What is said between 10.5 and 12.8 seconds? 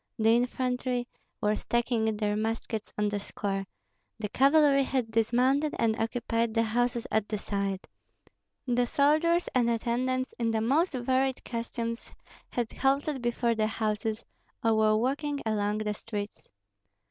most varied costumes had